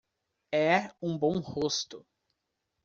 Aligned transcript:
É 0.51 0.89
um 0.99 1.15
bom 1.15 1.37
rosto. 1.37 2.03